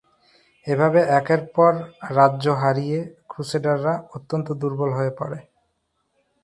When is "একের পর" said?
1.19-1.73